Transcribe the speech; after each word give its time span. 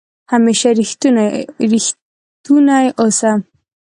همېشه 0.31 0.69
ریښتونی 0.79 2.83
اوسه 3.01 3.31